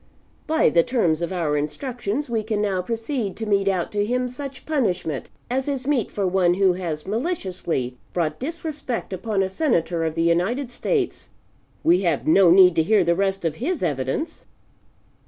By 0.47 0.71
the 0.71 0.81
terms 0.81 1.21
of 1.21 1.31
our 1.31 1.55
instructions 1.55 2.27
we 2.27 2.41
can 2.41 2.59
now 2.59 2.81
proceed 2.81 3.35
to 3.37 3.45
mete 3.45 3.67
out 3.67 3.91
to 3.91 4.03
him 4.03 4.29
such 4.29 4.65
punishment 4.65 5.29
as 5.47 5.67
is 5.67 5.85
meet 5.85 6.09
for 6.09 6.25
one 6.25 6.55
who 6.55 6.73
has 6.73 7.05
maliciously 7.05 7.99
brought 8.11 8.39
disrespect 8.39 9.13
upon 9.13 9.43
a 9.43 9.47
Senator 9.47 10.03
of 10.03 10.15
the 10.15 10.23
United 10.23 10.71
States. 10.71 11.29
We 11.83 12.01
have 12.01 12.25
no 12.25 12.49
need 12.49 12.73
to 12.77 12.81
hear 12.81 13.03
the 13.03 13.13
rest 13.13 13.45
of 13.45 13.57
his 13.57 13.83
evidence." 13.83 14.47